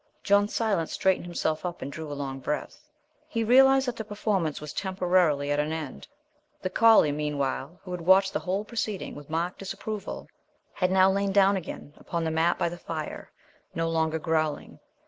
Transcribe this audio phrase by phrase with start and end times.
[0.23, 2.89] John Silence straightened himself up and drew a long breath.
[3.27, 6.07] He realized that the performance was temporarily at an end.
[6.59, 10.27] The collie, meanwhile, who had watched the whole proceeding with marked disapproval,
[10.73, 13.29] had now lain down again upon the mat by the fire,
[13.75, 14.79] no longer growling.